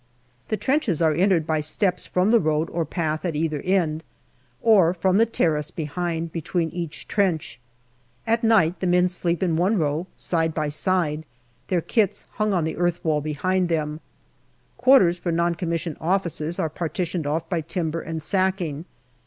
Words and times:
The 0.47 0.57
trenches 0.57 0.99
are 0.99 1.13
entered 1.13 1.45
by 1.45 1.59
steps 1.59 2.07
from 2.07 2.31
the 2.31 2.39
road 2.39 2.71
or 2.71 2.85
path 2.85 3.23
at 3.23 3.35
either 3.35 3.61
end, 3.63 4.01
or 4.59 4.95
from 4.95 5.19
the 5.19 5.27
terrace 5.27 5.69
behind 5.69 6.31
between 6.31 6.71
each 6.71 7.07
trench. 7.07 7.59
At 8.25 8.43
night 8.43 8.79
the 8.79 8.87
men 8.87 9.09
sleep 9.09 9.43
in 9.43 9.57
one 9.57 9.77
row 9.77 10.07
side 10.17 10.55
by 10.55 10.69
side, 10.69 11.23
268 11.67 11.67
GALLIPOLI 11.67 11.67
DIARY 11.67 11.67
their 11.67 12.05
kits 12.07 12.25
hung 12.39 12.51
on 12.55 12.63
the 12.63 12.77
earth 12.77 13.05
wall 13.05 13.21
behind 13.21 13.69
them. 13.69 13.99
Quarters 14.77 15.19
for 15.19 15.29
N.C.O.'s 15.29 16.57
are 16.57 16.67
partitioned 16.67 17.27
off 17.27 17.47
by 17.47 17.61
timber 17.61 18.01
and 18.01 18.23
sacking. 18.23 18.85